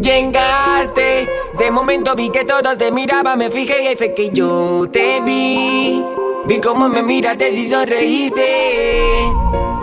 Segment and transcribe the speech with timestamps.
[0.00, 1.28] Llegaste,
[1.58, 6.02] de momento vi que todos te miraban, me fijé y fue que yo te vi.
[6.46, 9.30] Vi cómo me miraste y sonreíste.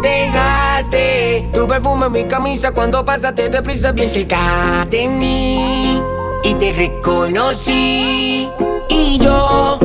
[0.01, 6.01] Dejaste tu perfume en mi camisa cuando pasaste deprisa bien cerca de mí.
[6.43, 8.49] Y te reconocí.
[8.89, 9.79] Y yo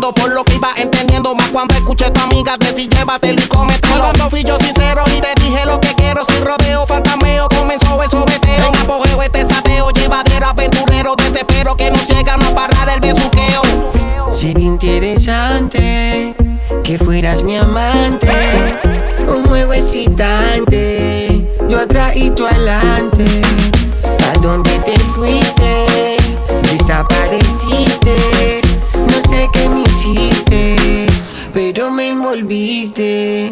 [0.00, 1.34] por lo que iba entendiendo.
[1.34, 4.00] Más cuando escuché a tu amiga decir llévatelo y cómetelo.
[4.00, 6.24] Cuando fui yo sincero y te dije lo que quiero.
[6.24, 8.68] Sin rodeo, fantameo, comenzó el sobeteo.
[8.68, 11.14] En apogeo este sateo, llevadero, aventurero.
[11.16, 13.62] Desespero que no llega a parar el besuqueo.
[14.34, 16.34] Sería interesante
[16.82, 18.80] que fueras mi amante.
[19.28, 23.42] Un juego excitante, yo atrás y tú adelante.
[24.30, 25.59] ¿A dónde te fuiste?
[32.50, 33.50] Me envolviste.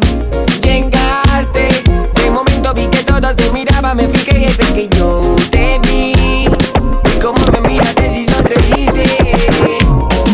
[0.61, 1.69] Llegaste,
[2.15, 6.13] de momento vi que todos te miraban, me fijé y es que yo te vi.
[6.45, 9.03] Y como me miraste si sonreíste.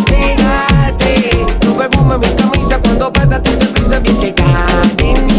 [0.09, 4.43] Dejaste tu perfume en mi camisa cuando pasaste de prisa bien seca
[4.97, 5.35] de mí.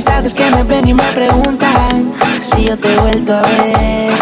[0.00, 4.12] amistades que me ven y me preguntan si yo te he vuelto a ver.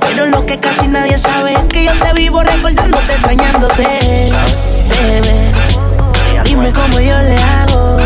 [0.00, 3.18] Pero lo que casi nadie sabe es que yo te vivo recordándote,
[3.76, 5.52] bebé.
[6.44, 7.96] Dime cómo yo le hago,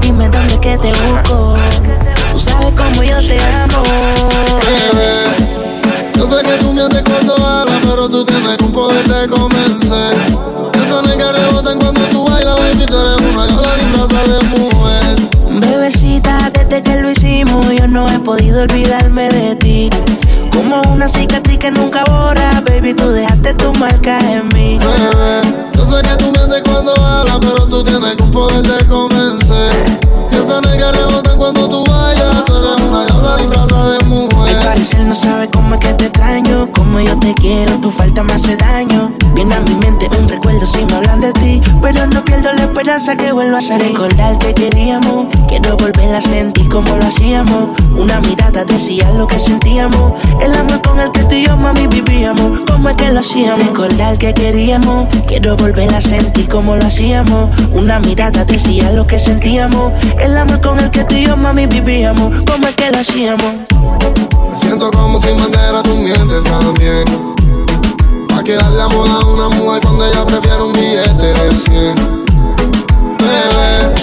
[0.00, 1.54] dime dónde que te busco.
[2.32, 3.82] Tú sabes cómo yo te amo,
[4.66, 5.48] bebé.
[6.16, 10.16] Yo sé que tú mientes cuando hablas, pero tú tienes un poder de convencer.
[10.84, 15.16] Esa nega rebotan cuando tú bailas, baby, tú eres una la disfraza de mujer.
[15.60, 19.17] Bebecita, desde que lo hicimos, yo no he podido olvidarme
[35.28, 38.32] parecer no sabe cómo es que te extraño, como yo te quiero, tu falta me
[38.32, 39.12] hace daño.
[39.34, 42.64] Viene a mi mente un recuerdo si me hablan de ti, pero no pierdo la
[42.64, 45.26] esperanza que vuelvas a recordar que queríamos.
[45.46, 47.70] Quiero volver a sentir como lo hacíamos.
[47.96, 50.12] Una mirada decía lo que sentíamos.
[50.40, 52.60] El amor con el que tú y yo, mami, vivíamos.
[52.66, 53.66] Como es que lo hacíamos.
[53.66, 55.08] Recordar que queríamos.
[55.26, 57.50] Quiero volver a sentir como lo hacíamos.
[57.72, 59.92] Una mirada decía lo que sentíamos.
[60.20, 62.34] El amor con el que tú y yo, mami, vivíamos.
[62.44, 63.54] Como es que lo hacíamos.
[64.48, 67.04] Me siento como si bandera tú mientes también.
[68.28, 71.94] Pa' que darle amor a una mujer cuando ella prefiere un billete de 100.
[73.18, 73.94] Bebé,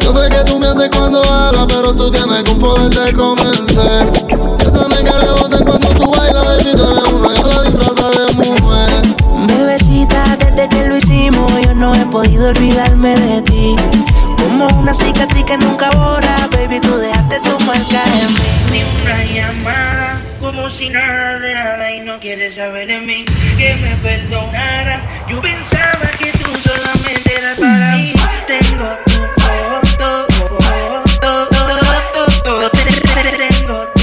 [0.00, 4.10] yo sé que tú mientes cuando hablas, pero tú tienes algún poder de convencer.
[4.66, 9.16] Esa nega rebota cuando tú bailas, baby, tú eres una la disfraza de mujer.
[9.46, 13.76] Bebecita, desde que lo hicimos, yo no he podido olvidarme de ti.
[14.38, 18.45] Como una cicatriz que nunca borra, baby, tú dejaste tu marca en mí.
[19.02, 23.24] Una llamada, como si nada de nada y no quieres saber de mí,
[23.56, 25.00] que me perdonara.
[25.28, 28.12] Yo pensaba que tú solamente eras para mí.
[28.46, 29.12] Tengo tu
[29.42, 30.26] foto,
[30.60, 32.70] foto, foto,
[33.38, 33.95] tengo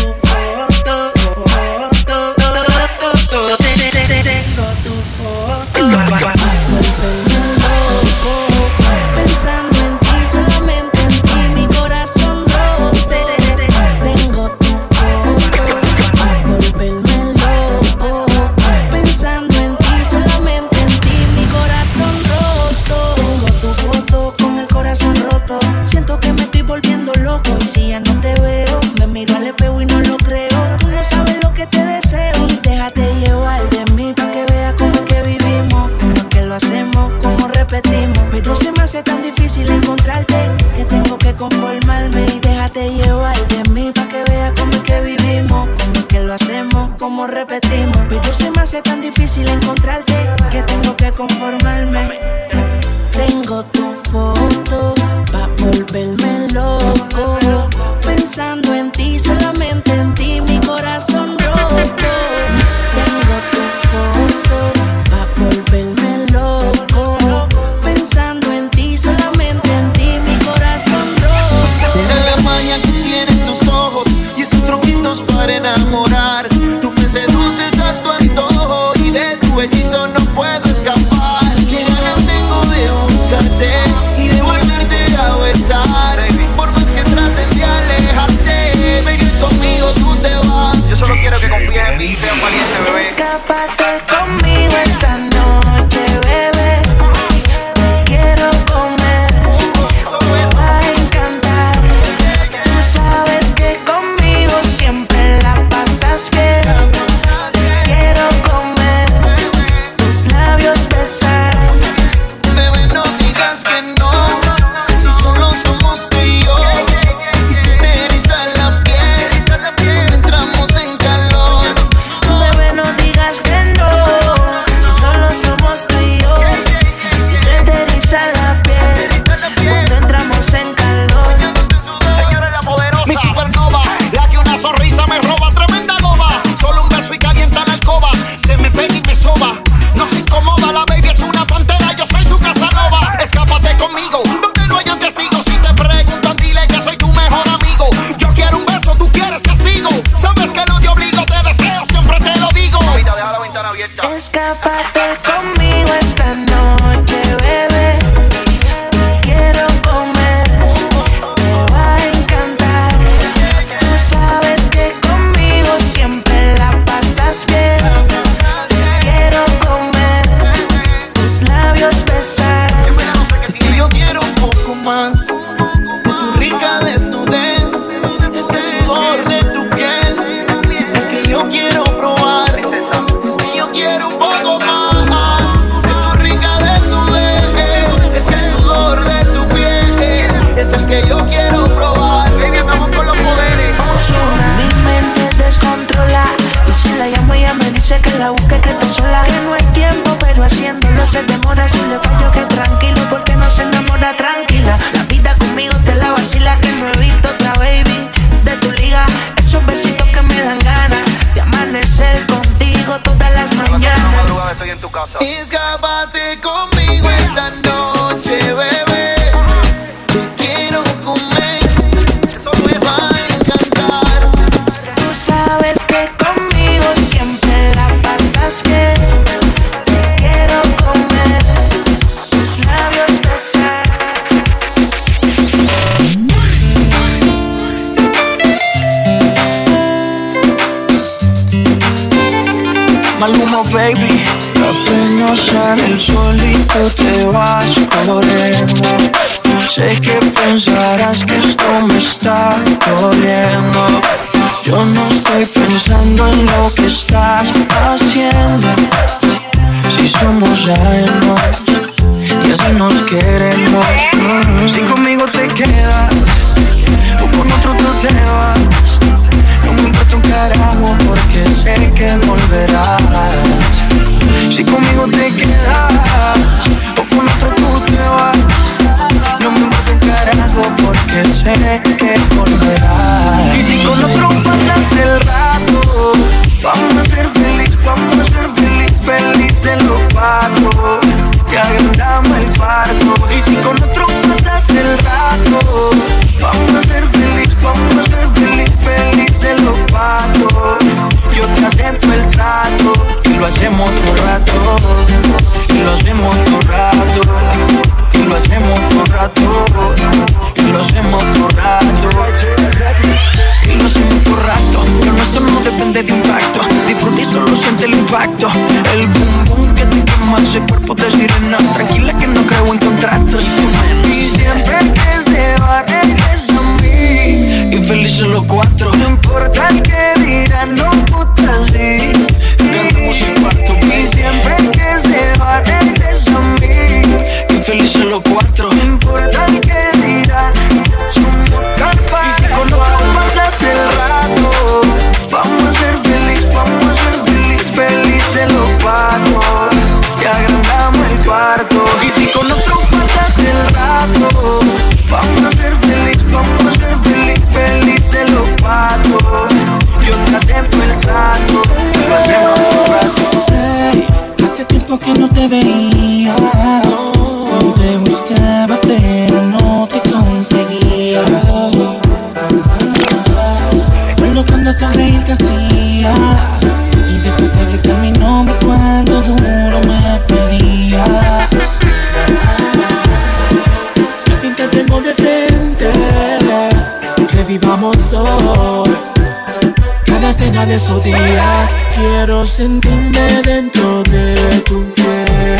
[390.05, 394.35] Cada escena de su día quiero sentirme dentro de
[394.65, 395.57] tu piel.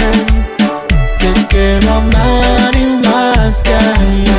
[1.19, 4.32] Te quiero amar y más que ayer.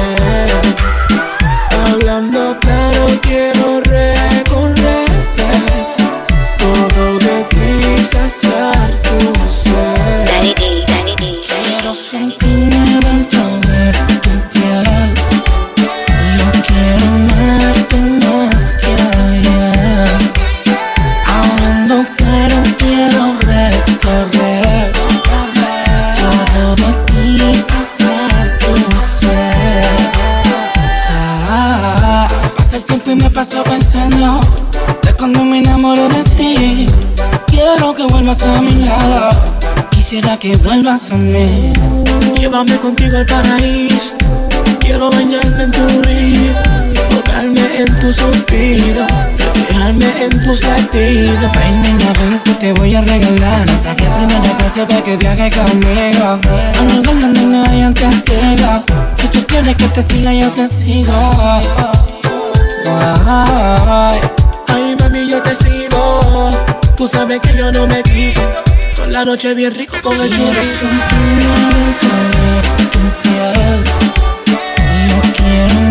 [40.65, 41.73] Vuelvas a mí.
[42.37, 44.15] Llévame contigo al paraíso.
[44.81, 46.53] Quiero bañarme en tu río.
[47.11, 49.07] Tocarme en tu suspiro.
[49.39, 51.53] Reflejarme en tus latidos.
[51.53, 53.69] Ven, niña, ven que te voy a regalar.
[53.83, 56.25] Saqué primera clase para que viajes conmigo.
[56.25, 58.83] A un lugar donde no hayan testigos.
[59.17, 61.13] Si tú quieres que te siga, yo te sigo.
[63.27, 64.21] Ay,
[64.69, 66.51] ay, mami, yo te sigo.
[66.97, 68.74] Tú sabes que yo no me quito.
[69.09, 70.55] La noche bien rico con el piel.
[75.09, 75.84] Yo quiero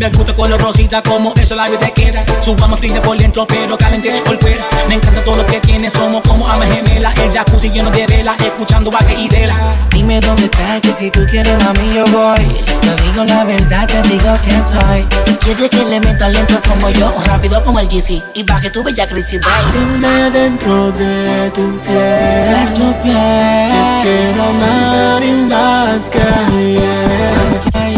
[0.00, 2.24] Me gusta color rosita como eso la vida te queda.
[2.40, 4.64] Subamos fría por dentro pero caliente por fuera.
[4.88, 7.14] Me encanta todo lo que tienes, somos como almas gemelas.
[7.18, 9.58] El jacuzzi lleno de velas, escuchando vaque y dela.
[9.90, 12.46] Dime dónde estás, que si tú quieres mami yo voy.
[12.80, 15.06] Te digo la verdad, te digo quién soy.
[15.40, 19.06] Quiere que le meta lento como yo, rápido como el GC y baje tu bella
[19.06, 19.42] crisis.
[19.70, 22.44] Dime dentro de tu piel.
[22.46, 23.68] De tu piel.
[23.68, 27.34] Te quiero amar y más que ayer.
[27.36, 27.89] Más que.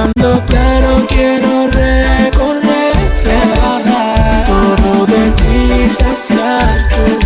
[0.00, 2.92] Hablando claro quiero recorrer
[4.46, 7.19] Todo de ti saciar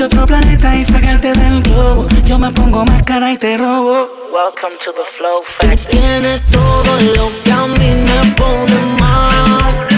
[0.00, 4.76] A otro planeta y sacarte del globo Yo me pongo máscara y te robo Welcome
[4.84, 5.98] to the flow Tú factory.
[5.98, 9.88] tienes todo lo que a mí me pone mal.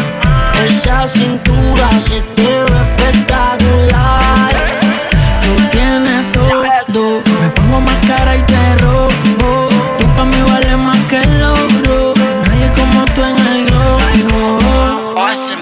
[0.66, 4.52] Esa cintura se te ve espectacular.
[5.42, 6.62] Tú tienes todo.
[7.42, 9.09] Me pongo máscara y te robo.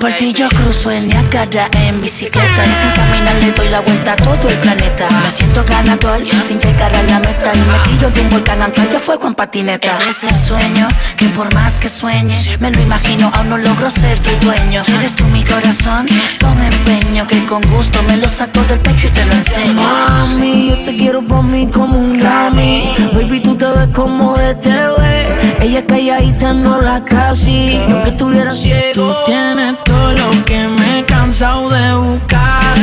[0.00, 4.12] Por ti yo cruzo el Niágara en bicicleta Y sin caminar le doy la vuelta
[4.12, 8.10] a todo el planeta Me siento ganador sin llegar a la meta Y me tiro
[8.10, 12.34] de un volcán ya fuego en patineta Es el sueño que por más que sueñe
[12.60, 16.06] Me lo imagino, aún no logro ser tu dueño Eres tú mi corazón
[16.40, 20.70] con empeño Que con gusto me lo saco del pecho y te lo enseño Mami,
[20.70, 22.94] yo te quiero por mí como un Grammy.
[23.12, 25.56] Baby, tú te ves como de TV.
[25.60, 27.80] Ella calladita no la casi.
[27.90, 28.92] Aunque estuviera ciego.
[28.94, 32.74] Tú tienes todo lo que me he cansado de buscar.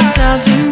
[0.00, 0.69] Esa cintura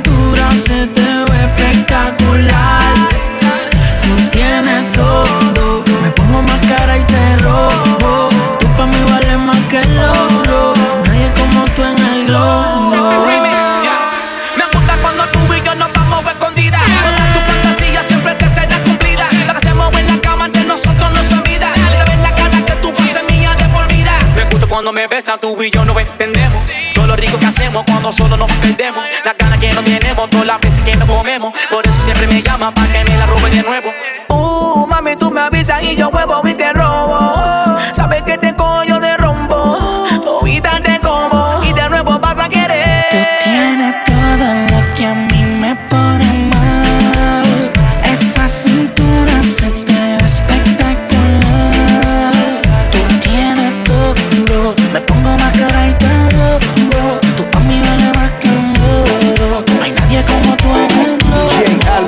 [25.19, 26.63] besan, tú y yo nos entendemos.
[26.95, 29.05] Todo lo rico que hacemos cuando solo nos perdemos.
[29.25, 31.53] Las ganas que no tenemos, todas las veces que nos comemos.
[31.71, 33.91] Por eso siempre me llama para que me la robe de nuevo.
[34.29, 36.88] Uh, mami, tú me avisas y yo huevo y te robo.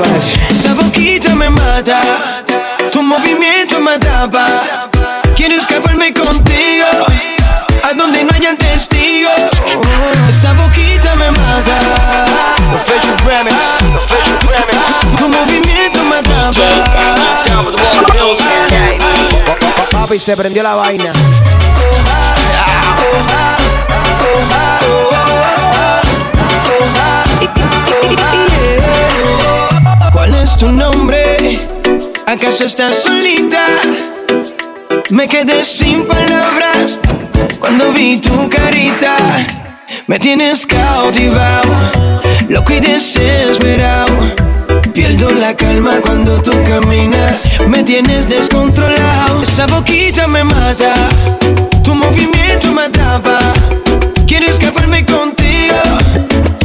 [0.02, 2.00] Esa boquita me mata,
[2.90, 4.46] tu movimiento me atrapa.
[5.36, 6.86] Quiero escaparme contigo,
[7.82, 9.32] a donde no hayan testigos.
[10.28, 11.78] Esa boquita me mata.
[15.18, 16.62] Tu movimiento me atrapa.
[19.92, 21.12] Papi se prendió la vaina
[30.60, 31.58] tu nombre?
[32.26, 33.66] ¿Acaso estás solita?
[35.08, 37.00] Me quedé sin palabras
[37.58, 39.16] cuando vi tu carita.
[40.06, 41.72] Me tienes cautivado,
[42.50, 44.12] loco y desesperado.
[44.92, 47.40] Pierdo la calma cuando tú caminas.
[47.66, 49.42] Me tienes descontrolado.
[49.42, 50.92] Esa boquita me mata,
[51.82, 53.38] tu movimiento me atrapa.
[54.26, 55.76] Quiero escaparme contigo,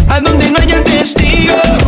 [0.09, 1.84] a donde no haya testigos.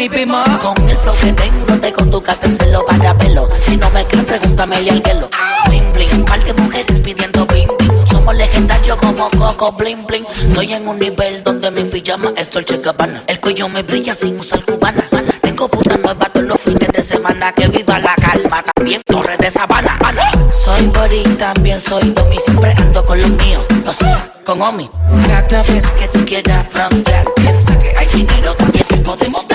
[0.00, 3.46] Con el flow que tengo, te conducaste en celo para pelo.
[3.60, 5.28] Si no me creen, pregúntamele al hielo.
[5.66, 8.06] Bling, bling, par de mujeres pidiendo bling, bling.
[8.06, 10.24] Somos legendarios como Coco, bling, bling.
[10.48, 13.24] Estoy en un nivel donde mi pijama es Dolce Gabbana.
[13.26, 15.04] El cuello me brilla sin usar cubana.
[15.42, 17.52] Tengo puta nueva todos los fines de semana.
[17.52, 19.98] Que viva la calma, también torre de sabana.
[20.02, 20.22] Ana.
[20.50, 22.38] Soy Boring, también soy Domi.
[22.38, 23.64] Siempre ando con los míos.
[23.86, 24.90] O sea, con Omi.
[25.26, 29.49] Cada vez que tú quieras frontear, piensa que hay dinero también que podemos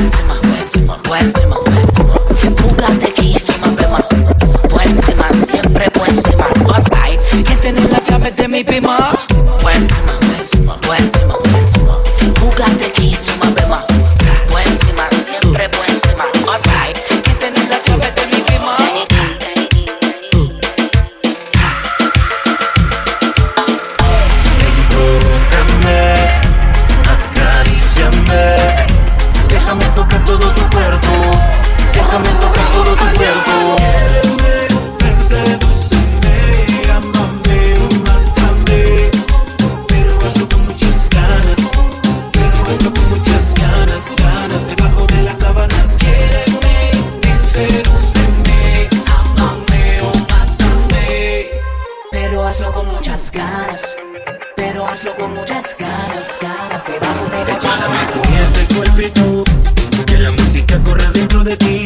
[0.00, 2.14] Buencima, buen cima, buen cima, buenísimo
[2.56, 8.30] Fúgate que hizo más peor Buenciman, siempre buen cima, por ahí gente en la llave
[8.30, 9.12] de mi pima,
[9.60, 11.49] buen cima, bueno, buenísima
[52.50, 53.96] hazlo con muchas ganas.
[54.56, 59.44] Pero hazlo con muchas ganas, ganas debajo de las Échame con ese cuerpito,
[60.04, 61.79] que la música corre dentro de ti.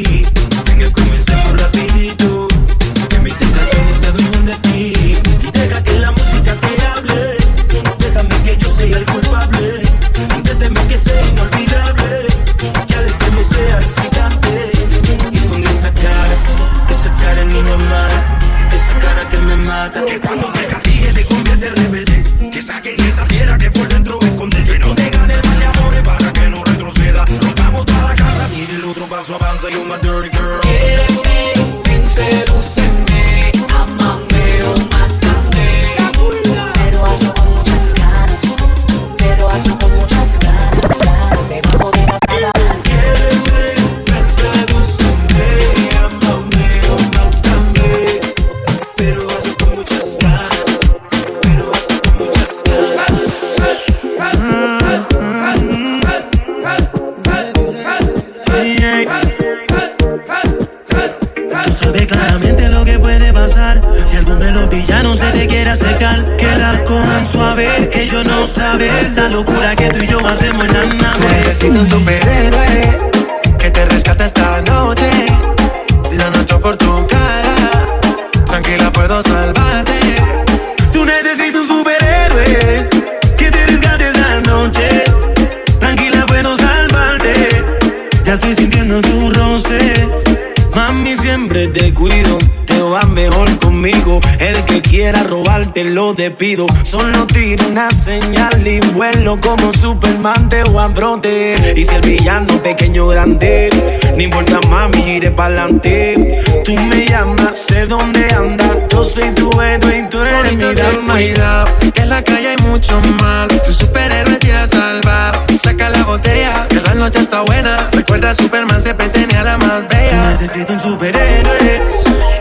[96.34, 96.66] Despido.
[96.82, 101.54] Solo tiro una señal y vuelo como Superman te voy a brote.
[101.76, 103.70] Y si el villano pequeño o grande,
[104.16, 106.42] no importa mami, iré pa'lante.
[106.64, 108.76] Tú me llamas, sé dónde andas.
[108.90, 111.14] Yo soy tu héroe y tú eres mi dama.
[111.14, 113.48] Cuidado, que en la calle hay mucho mal.
[113.64, 115.44] Tu superhéroe te ha salvado.
[115.62, 117.88] Saca la botella, que la noche está buena.
[117.92, 120.30] Recuerda, Superman siempre tenía la más bella.
[120.30, 121.80] Necesito un superhéroe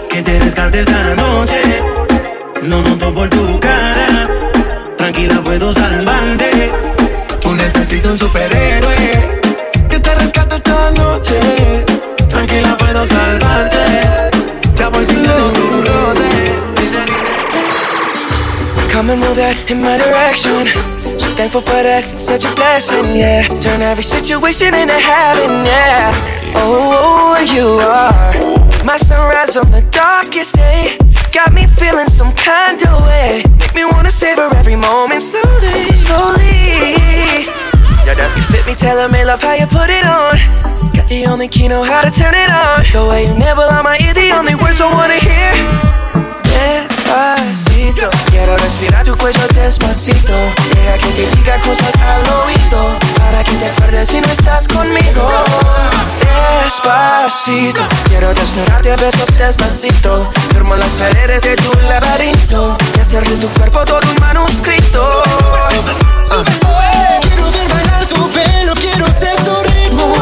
[0.10, 1.62] que te rescate esta noche.
[2.63, 3.72] Lo noto por tu cara.
[8.13, 9.41] Un superhéroe
[9.89, 11.39] que te rescate esta noche.
[12.30, 14.30] Tranquila, puedo salvarte.
[14.76, 16.54] Ya voy sintiendo tu roce.
[18.91, 20.67] Come and move that in my direction.
[21.17, 23.47] So thankful for that, such a blessing, yeah.
[23.60, 26.13] Turn every situation into heaven, yeah.
[26.54, 28.13] Oh, oh, oh, you are
[28.86, 30.99] my sunrise on the darkest day.
[31.34, 33.43] Got me feeling some kind of way.
[33.58, 37.62] Make me wanna savor every moment slowly, slowly.
[38.04, 40.36] You fit me, tailor me, love how you put it on.
[40.92, 42.84] Got the only key, know how to turn it on.
[42.92, 45.56] The way you nibble on my ear, the only words I wanna hear.
[46.44, 50.34] Despacito, quiero respirar tu cuello despacito.
[50.76, 53.00] Deja que te diga cosas al oído.
[53.18, 55.32] Para que te acuerdes si no estás conmigo.
[56.66, 60.30] Despacito, quiero desnudarte a besos despacito.
[60.52, 62.78] Firmo las paredes de tu laberinto.
[62.98, 65.24] Y hacer de tu cuerpo todo un manuscrito.
[65.62, 67.72] Quiero ver
[68.34, 70.13] pelo, quiero ser tu ritmo.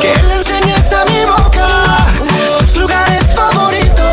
[0.00, 1.66] Que le enseñes a mi boca
[2.58, 4.04] tus lugares favoritos.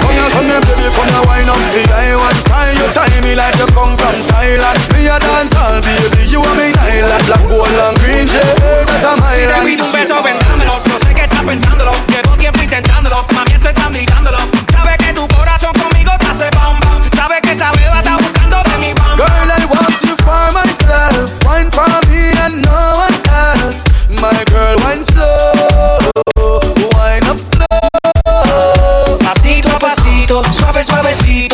[0.00, 3.20] Come here, come here, baby, come here, wine up the I want tie you tie
[3.22, 4.78] me like you come from Thailand.
[4.92, 7.24] Me a dance all baby, you are me island.
[7.26, 10.82] Black, gold and green shade, that a my Si te pido un beso, ven, dámelo.
[10.86, 11.92] No sé qué estás pensándolo.
[12.08, 13.24] Llevo tiempo intentándolo.
[13.32, 13.53] Mami,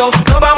[0.00, 0.49] suavecito, nos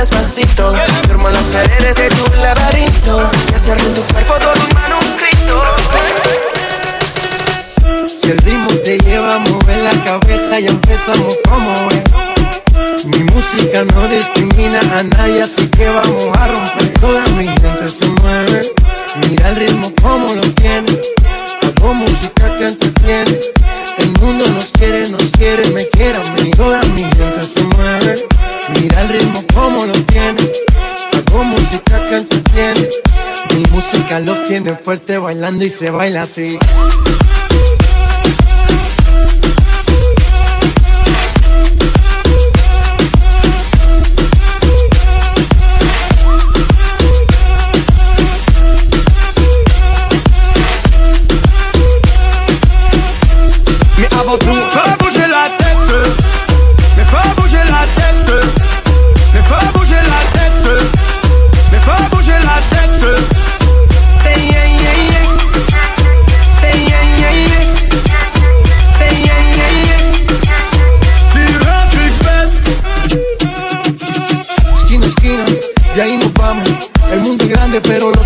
[0.00, 0.69] despacito.
[34.18, 36.58] Los tiene fuerte bailando y se baila así.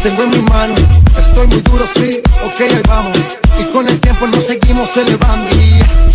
[0.05, 0.75] Tengo en mi mano.
[1.19, 3.19] Estoy muy duro, sí, ok, ahí vamos.
[3.59, 5.49] Y con el tiempo nos seguimos elevando.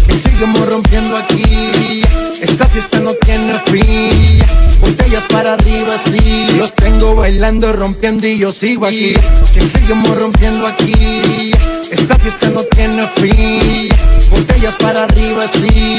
[0.08, 2.04] Y seguimos rompiendo aquí.
[2.40, 4.40] Esta fiesta no tiene fin.
[4.80, 6.46] Botellas para arriba, sí.
[6.56, 9.14] Los tengo bailando, rompiendo y yo sigo aquí.
[9.54, 11.52] Que seguimos rompiendo aquí.
[11.92, 13.90] Esta fiesta no tiene fin.
[14.30, 15.98] Botellas para arriba, sí.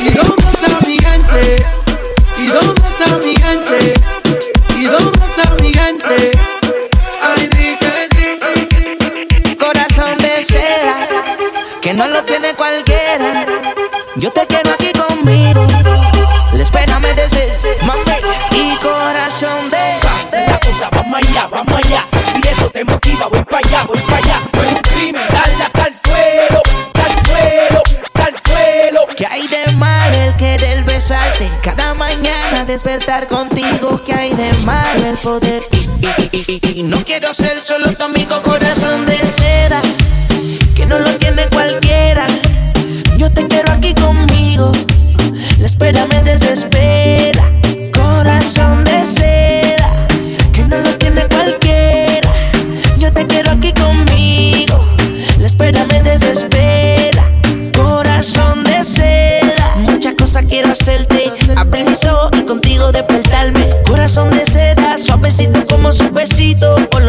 [0.00, 1.66] ¿Y dónde está mi gente?
[2.38, 2.91] ¿Y dónde
[11.92, 13.44] que no lo tiene cualquiera.
[14.16, 15.66] Yo te quiero aquí conmigo.
[16.58, 17.52] Espérame de ese
[17.84, 18.02] mami
[18.52, 20.46] y corazón de.
[20.46, 22.04] la cosa, vamos allá, vamos allá.
[22.32, 24.40] Si esto te motiva, voy para allá, voy para allá.
[24.52, 26.62] No es un crimen, dale hasta el suelo,
[26.94, 27.82] al suelo,
[28.14, 29.00] al suelo.
[29.16, 31.50] ¿Qué hay de mal el querer besarte?
[31.62, 34.00] Cada mañana despertar contigo.
[34.04, 35.62] ¿Qué hay de mal el poder?
[36.74, 39.82] Y no quiero ser solo tu amigo, corazón de seda.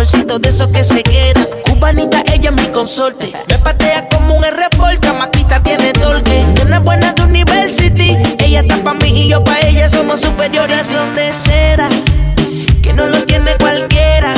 [0.03, 0.33] Besito.
[0.33, 1.47] Olorcito de esos que se quedan.
[1.67, 3.31] Cubanita, ella es mi consorte.
[3.47, 5.05] Me patea como un R-Port.
[5.17, 6.45] Maquita tiene torque.
[6.61, 8.17] Una buena de University.
[8.39, 9.89] Ella está pa' mí y yo pa' ella.
[9.89, 10.87] Somos superiores.
[10.87, 11.89] Son de seda.
[12.81, 14.33] Que no lo tiene cualquiera.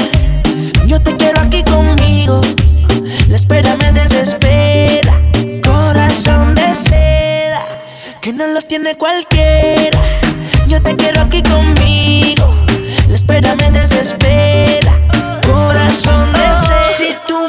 [0.85, 2.41] Yo te quiero aquí conmigo.
[3.27, 5.19] La espera me desespera.
[5.63, 7.61] Corazón de seda.
[8.21, 9.99] Que no lo tiene cualquiera.
[10.67, 12.53] Yo te quiero aquí conmigo.
[13.15, 14.91] Espera me desespera.
[15.47, 16.83] Corazón de seda.
[16.97, 17.47] Si tu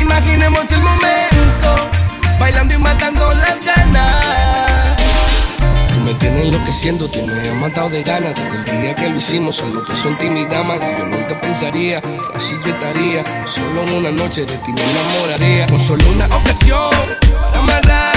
[0.00, 1.74] imaginemos el momento,
[2.38, 4.96] bailando y matando las ganas.
[5.88, 8.34] Tú me tienes enloqueciendo, tú me has matado de ganas.
[8.34, 12.00] Desde el día que lo hicimos, solo que son ti mi dama Yo nunca pensaría
[12.34, 13.24] así yo estaría.
[13.46, 15.66] Solo en una noche de ti me enamoraría.
[15.66, 16.90] Con solo una ocasión
[17.52, 18.15] para amarrar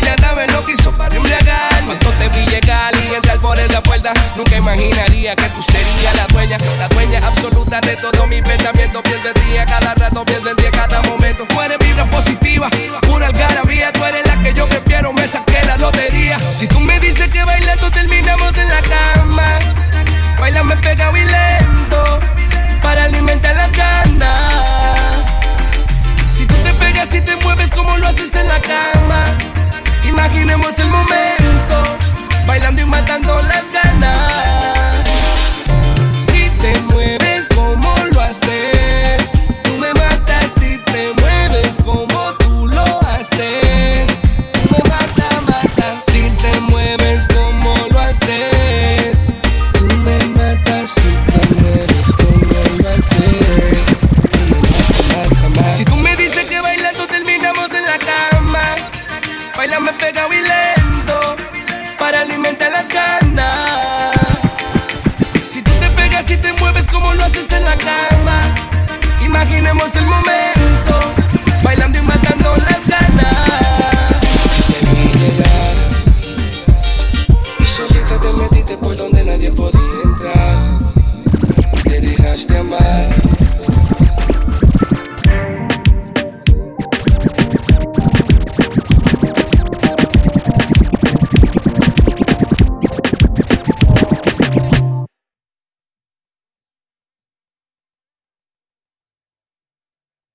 [0.00, 1.84] Ella sabe lo que hizo para embriagar.
[1.84, 6.26] Cuando te vi llegar y entrar por esa puerta Nunca imaginaría que tú serías la
[6.26, 9.02] dueña La dueña absoluta de todo mi pensamiento.
[9.02, 11.44] Pienso en ti a cada rato, pienso en ti a cada momento.
[11.48, 12.68] Tú eres vibra positiva,
[13.02, 13.92] pura algarabía.
[13.92, 16.38] Tú eres la que yo prefiero, me saqué la lotería.
[16.52, 19.58] Si tú me dices que bailando terminamos en la cama.
[20.38, 22.18] Bailame pegado y lento
[22.80, 25.24] Para alimentar las ganas.
[26.26, 29.24] Si tú te pegas y te mueves como lo haces en la cama
[30.04, 31.98] Imaginemos el momento
[32.46, 35.04] Bailando y matando las ganas.
[36.26, 38.77] Si te mueves como lo haces